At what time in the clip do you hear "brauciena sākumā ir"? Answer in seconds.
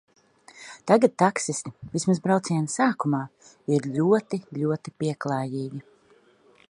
2.23-3.87